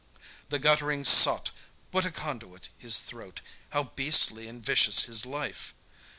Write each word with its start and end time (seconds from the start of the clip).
The 0.49 0.57
guttling 0.57 1.05
sot, 1.05 1.51
What 1.91 2.05
a 2.05 2.09
conduit 2.11 2.69
his 2.75 3.01
throat! 3.01 3.41
How 3.69 3.83
beastly 3.95 4.47
and 4.47 4.65
vicious 4.65 5.03
his 5.03 5.27
life! 5.27 5.75